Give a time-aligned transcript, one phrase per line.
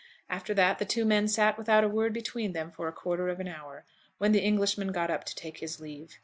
[0.31, 3.39] After that the two men sat without a word between them for a quarter of
[3.39, 3.85] an hour,
[4.17, 6.17] when the Englishman got up to take his leave.